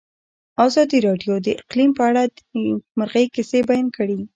ازادي 0.67 0.97
راډیو 1.07 1.33
د 1.41 1.47
اقلیم 1.59 1.91
په 1.97 2.03
اړه 2.09 2.23
د 2.27 2.37
نېکمرغۍ 2.63 3.25
کیسې 3.35 3.59
بیان 3.69 3.87
کړې. 3.97 4.19